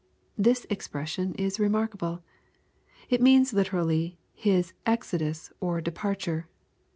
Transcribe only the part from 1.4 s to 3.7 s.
remarkable. It means